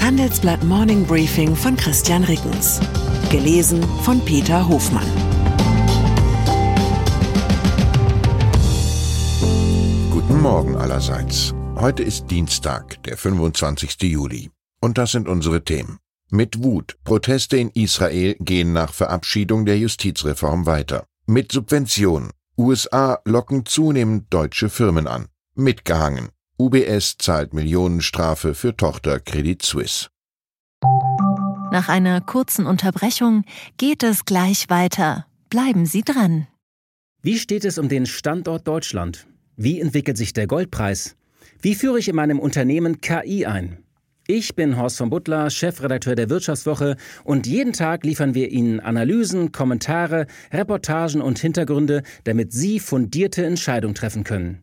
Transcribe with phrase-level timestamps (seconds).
[0.00, 2.80] Handelsblatt Morning Briefing von Christian Rickens.
[3.30, 5.06] Gelesen von Peter Hofmann.
[10.10, 11.54] Guten Morgen allerseits.
[11.76, 14.02] Heute ist Dienstag, der 25.
[14.02, 14.50] Juli.
[14.80, 15.98] Und das sind unsere Themen.
[16.30, 16.96] Mit Wut.
[17.04, 21.04] Proteste in Israel gehen nach Verabschiedung der Justizreform weiter.
[21.26, 22.30] Mit Subvention.
[22.56, 25.26] USA locken zunehmend deutsche Firmen an.
[25.54, 26.30] Mitgehangen.
[26.60, 30.08] UBS zahlt Millionenstrafe für Tochter Credit Suisse.
[31.72, 33.44] Nach einer kurzen Unterbrechung
[33.78, 35.24] geht es gleich weiter.
[35.48, 36.48] Bleiben Sie dran.
[37.22, 39.26] Wie steht es um den Standort Deutschland?
[39.56, 41.16] Wie entwickelt sich der Goldpreis?
[41.62, 43.78] Wie führe ich in meinem Unternehmen KI ein?
[44.26, 49.50] Ich bin Horst von Butler, Chefredakteur der Wirtschaftswoche und jeden Tag liefern wir Ihnen Analysen,
[49.50, 54.62] Kommentare, Reportagen und Hintergründe, damit Sie fundierte Entscheidungen treffen können.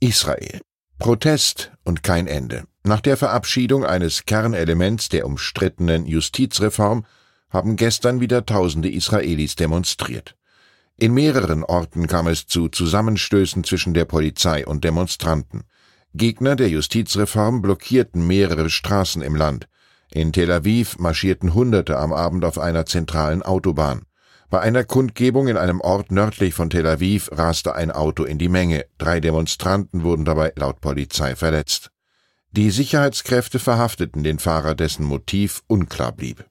[0.00, 0.60] Israel.
[1.00, 2.64] Protest und kein Ende.
[2.84, 7.04] Nach der Verabschiedung eines Kernelements der umstrittenen Justizreform
[7.50, 10.36] haben gestern wieder tausende Israelis demonstriert.
[10.98, 15.64] In mehreren Orten kam es zu Zusammenstößen zwischen der Polizei und Demonstranten.
[16.14, 19.68] Gegner der Justizreform blockierten mehrere Straßen im Land.
[20.12, 24.02] In Tel Aviv marschierten Hunderte am Abend auf einer zentralen Autobahn.
[24.50, 28.48] Bei einer Kundgebung in einem Ort nördlich von Tel Aviv raste ein Auto in die
[28.48, 28.86] Menge.
[28.96, 31.90] Drei Demonstranten wurden dabei laut Polizei verletzt.
[32.52, 36.46] Die Sicherheitskräfte verhafteten den Fahrer, dessen Motiv unklar blieb.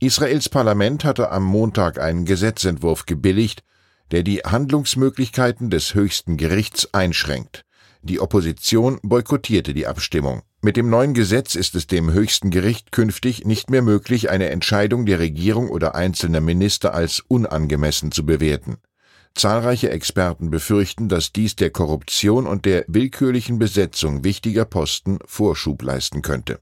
[0.00, 3.62] Israels Parlament hatte am Montag einen Gesetzentwurf gebilligt,
[4.10, 7.64] der die Handlungsmöglichkeiten des höchsten Gerichts einschränkt.
[8.02, 10.42] Die Opposition boykottierte die Abstimmung.
[10.64, 15.04] Mit dem neuen Gesetz ist es dem höchsten Gericht künftig nicht mehr möglich, eine Entscheidung
[15.04, 18.78] der Regierung oder einzelner Minister als unangemessen zu bewerten.
[19.34, 26.22] Zahlreiche Experten befürchten, dass dies der Korruption und der willkürlichen Besetzung wichtiger Posten Vorschub leisten
[26.22, 26.58] könnte.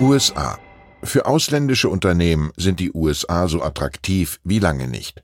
[0.00, 0.58] USA.
[1.04, 5.22] Für ausländische Unternehmen sind die USA so attraktiv wie lange nicht.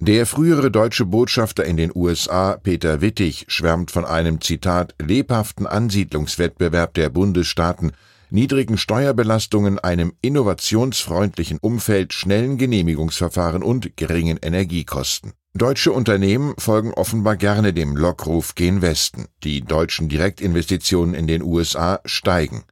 [0.00, 6.94] Der frühere deutsche Botschafter in den USA, Peter Wittig, schwärmt von einem Zitat lebhaften Ansiedlungswettbewerb
[6.94, 7.90] der Bundesstaaten,
[8.30, 15.32] niedrigen Steuerbelastungen, einem innovationsfreundlichen Umfeld, schnellen Genehmigungsverfahren und geringen Energiekosten.
[15.54, 19.26] Deutsche Unternehmen folgen offenbar gerne dem Lockruf Gen Westen.
[19.42, 22.62] Die deutschen Direktinvestitionen in den USA steigen.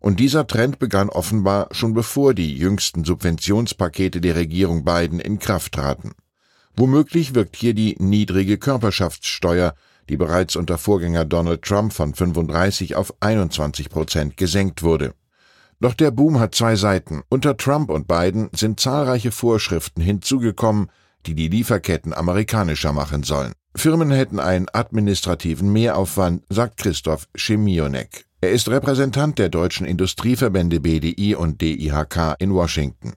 [0.00, 5.74] Und dieser Trend begann offenbar schon bevor die jüngsten Subventionspakete der Regierung Biden in Kraft
[5.74, 6.10] traten.
[6.76, 9.74] Womöglich wirkt hier die niedrige Körperschaftssteuer,
[10.08, 15.14] die bereits unter Vorgänger Donald Trump von 35 auf 21 Prozent gesenkt wurde.
[15.80, 17.22] Doch der Boom hat zwei Seiten.
[17.28, 20.90] Unter Trump und Biden sind zahlreiche Vorschriften hinzugekommen,
[21.26, 23.52] die die Lieferketten amerikanischer machen sollen.
[23.74, 28.26] Firmen hätten einen administrativen Mehraufwand, sagt Christoph Schemionek.
[28.40, 33.14] Er ist Repräsentant der deutschen Industrieverbände BDI und DIHK in Washington.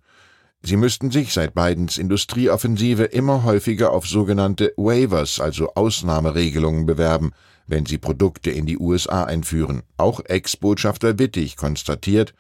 [0.67, 7.33] Sie müssten sich seit Bidens Industrieoffensive immer häufiger auf sogenannte Waivers, also Ausnahmeregelungen, bewerben,
[7.67, 9.83] wenn sie Produkte in die USA einführen.
[9.97, 12.33] Auch Ex-Botschafter Wittig konstatiert,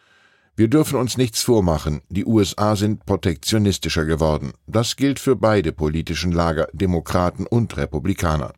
[0.57, 4.53] wir dürfen uns nichts vormachen, die USA sind protektionistischer geworden.
[4.67, 8.53] Das gilt für beide politischen Lager, Demokraten und Republikaner.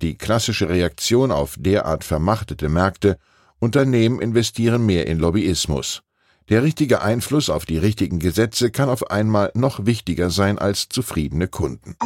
[0.00, 3.18] Die klassische Reaktion auf derart vermachtete Märkte
[3.58, 6.02] Unternehmen investieren mehr in Lobbyismus.
[6.48, 11.46] Der richtige Einfluss auf die richtigen Gesetze kann auf einmal noch wichtiger sein als zufriedene
[11.46, 11.96] Kunden.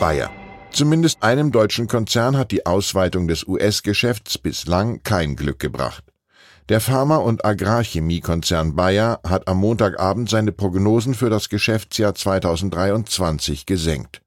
[0.00, 0.30] Bayer.
[0.70, 6.04] Zumindest einem deutschen Konzern hat die Ausweitung des US-Geschäfts bislang kein Glück gebracht.
[6.68, 14.20] Der Pharma- und Agrarchemiekonzern Bayer hat am Montagabend seine Prognosen für das Geschäftsjahr 2023 gesenkt.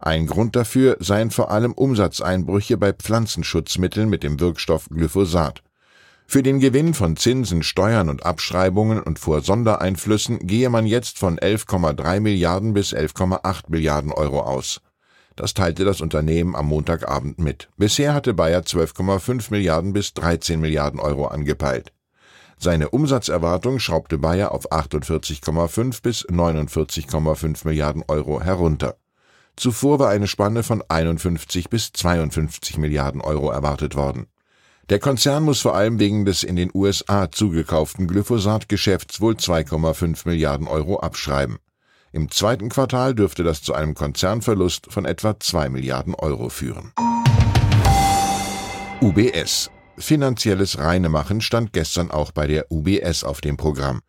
[0.00, 5.62] Ein Grund dafür seien vor allem Umsatzeinbrüche bei Pflanzenschutzmitteln mit dem Wirkstoff Glyphosat.
[6.26, 11.38] Für den Gewinn von Zinsen, Steuern und Abschreibungen und vor Sondereinflüssen gehe man jetzt von
[11.38, 14.80] 11,3 Milliarden bis 11,8 Milliarden Euro aus.
[15.36, 17.68] Das teilte das Unternehmen am Montagabend mit.
[17.76, 21.92] Bisher hatte Bayer 12,5 Milliarden bis 13 Milliarden Euro angepeilt.
[22.56, 28.96] Seine Umsatzerwartung schraubte Bayer auf 48,5 bis 49,5 Milliarden Euro herunter.
[29.56, 34.26] Zuvor war eine Spanne von 51 bis 52 Milliarden Euro erwartet worden.
[34.90, 40.68] Der Konzern muss vor allem wegen des in den USA zugekauften Glyphosat-Geschäfts wohl 2,5 Milliarden
[40.68, 41.58] Euro abschreiben.
[42.12, 46.92] Im zweiten Quartal dürfte das zu einem Konzernverlust von etwa 2 Milliarden Euro führen.
[49.00, 49.70] UBS.
[49.96, 54.02] Finanzielles Reinemachen stand gestern auch bei der UBS auf dem Programm.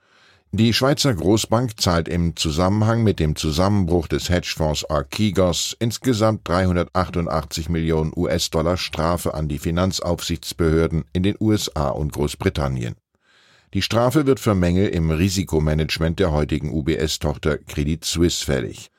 [0.57, 8.13] Die Schweizer Großbank zahlt im Zusammenhang mit dem Zusammenbruch des Hedgefonds Archegos insgesamt 388 Millionen
[8.15, 12.95] US-Dollar Strafe an die Finanzaufsichtsbehörden in den USA und Großbritannien.
[13.73, 18.91] Die Strafe wird für Mängel im Risikomanagement der heutigen UBS-Tochter Credit Suisse fällig.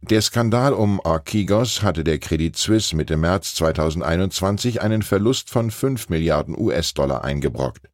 [0.00, 6.08] Der Skandal um Archegos hatte der Credit Suisse Mitte März 2021 einen Verlust von 5
[6.08, 7.88] Milliarden US-Dollar eingebrockt.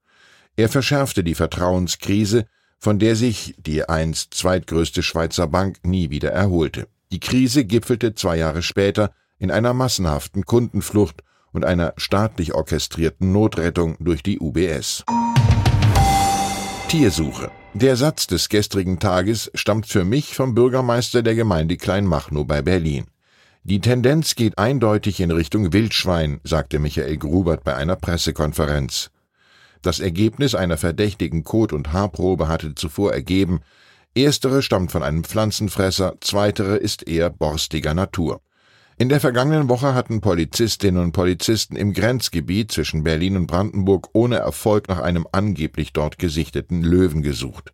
[0.56, 2.46] Er verschärfte die Vertrauenskrise,
[2.82, 6.88] von der sich die einst zweitgrößte Schweizer Bank nie wieder erholte.
[7.12, 13.94] Die Krise gipfelte zwei Jahre später in einer massenhaften Kundenflucht und einer staatlich orchestrierten Notrettung
[14.00, 15.04] durch die UBS.
[16.88, 17.52] Tiersuche.
[17.72, 23.04] Der Satz des gestrigen Tages stammt für mich vom Bürgermeister der Gemeinde Kleinmachnow bei Berlin.
[23.62, 29.11] Die Tendenz geht eindeutig in Richtung Wildschwein, sagte Michael Grubert bei einer Pressekonferenz.
[29.82, 33.60] Das Ergebnis einer verdächtigen Kot- und Haarprobe hatte zuvor ergeben,
[34.14, 38.40] erstere stammt von einem Pflanzenfresser, zweitere ist eher borstiger Natur.
[38.98, 44.36] In der vergangenen Woche hatten Polizistinnen und Polizisten im Grenzgebiet zwischen Berlin und Brandenburg ohne
[44.36, 47.72] Erfolg nach einem angeblich dort gesichteten Löwen gesucht.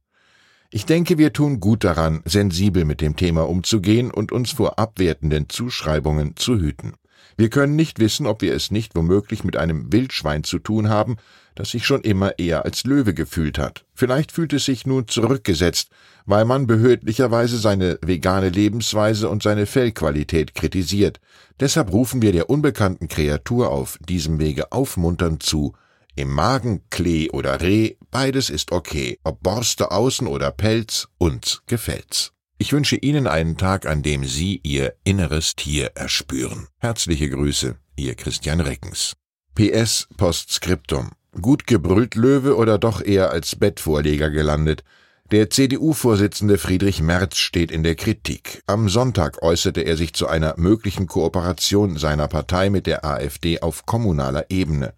[0.71, 5.49] Ich denke, wir tun gut daran, sensibel mit dem Thema umzugehen und uns vor abwertenden
[5.51, 6.95] Zuschreibungen zu hüten.
[7.37, 11.17] Wir können nicht wissen, ob wir es nicht womöglich mit einem Wildschwein zu tun haben,
[11.55, 13.85] das sich schon immer eher als Löwe gefühlt hat.
[13.95, 15.91] Vielleicht fühlt es sich nun zurückgesetzt,
[16.25, 21.21] weil man behördlicherweise seine vegane Lebensweise und seine Fellqualität kritisiert.
[21.59, 25.75] Deshalb rufen wir der unbekannten Kreatur auf diesem Wege aufmunternd zu,
[26.15, 32.33] im Magen Klee oder Reh, beides ist okay, ob Borste außen oder Pelz, uns gefällt's.
[32.61, 36.67] Ich wünsche Ihnen einen Tag, an dem Sie Ihr inneres Tier erspüren.
[36.79, 39.13] Herzliche Grüße, Ihr Christian Reckens.
[39.55, 41.13] PS Postskriptum.
[41.41, 44.83] Gut gebrüllt Löwe oder doch eher als Bettvorleger gelandet?
[45.31, 48.63] Der CDU-Vorsitzende Friedrich Merz steht in der Kritik.
[48.67, 53.87] Am Sonntag äußerte er sich zu einer möglichen Kooperation seiner Partei mit der AfD auf
[53.87, 54.95] kommunaler Ebene.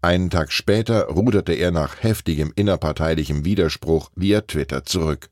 [0.00, 5.28] Einen Tag später ruderte er nach heftigem innerparteilichem Widerspruch via Twitter zurück.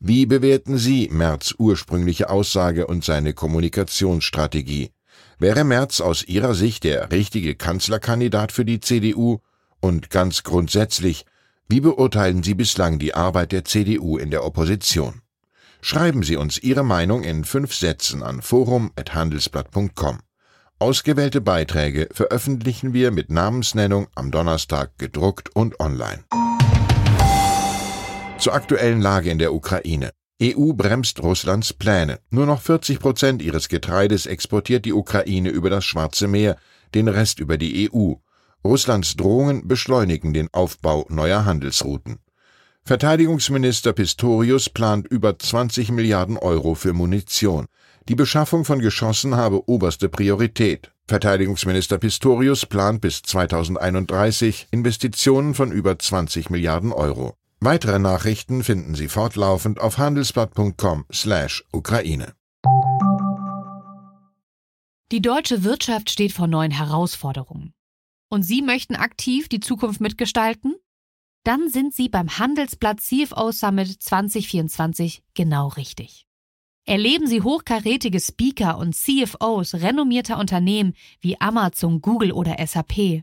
[0.00, 4.90] Wie bewerten Sie Merz ursprüngliche Aussage und seine Kommunikationsstrategie?
[5.38, 9.38] Wäre Merz aus Ihrer Sicht der richtige Kanzlerkandidat für die CDU?
[9.80, 11.24] Und ganz grundsätzlich,
[11.68, 15.22] wie beurteilen Sie bislang die Arbeit der CDU in der Opposition?
[15.80, 20.20] Schreiben Sie uns Ihre Meinung in fünf Sätzen an forum.handelsblatt.com.
[20.78, 26.24] Ausgewählte Beiträge veröffentlichen wir mit Namensnennung am Donnerstag gedruckt und online.
[28.38, 30.10] Zur aktuellen Lage in der Ukraine.
[30.42, 32.18] EU bremst Russlands Pläne.
[32.30, 36.56] Nur noch 40 Prozent ihres Getreides exportiert die Ukraine über das Schwarze Meer,
[36.94, 38.14] den Rest über die EU.
[38.64, 42.18] Russlands Drohungen beschleunigen den Aufbau neuer Handelsrouten.
[42.84, 47.66] Verteidigungsminister Pistorius plant über 20 Milliarden Euro für Munition.
[48.08, 50.92] Die Beschaffung von Geschossen habe oberste Priorität.
[51.06, 57.36] Verteidigungsminister Pistorius plant bis 2031 Investitionen von über 20 Milliarden Euro.
[57.60, 62.34] Weitere Nachrichten finden Sie fortlaufend auf handelsblatt.com/Ukraine.
[65.12, 67.72] Die deutsche Wirtschaft steht vor neuen Herausforderungen.
[68.28, 70.74] Und Sie möchten aktiv die Zukunft mitgestalten?
[71.44, 76.26] Dann sind Sie beim Handelsblatt CFO Summit 2024 genau richtig.
[76.86, 83.22] Erleben Sie hochkarätige Speaker und CFOs renommierter Unternehmen wie Amazon, Google oder SAP